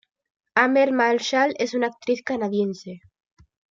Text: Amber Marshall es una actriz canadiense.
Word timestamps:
Amber 0.55 0.91
Marshall 0.91 1.53
es 1.59 1.75
una 1.75 1.85
actriz 1.85 2.23
canadiense. 2.23 3.01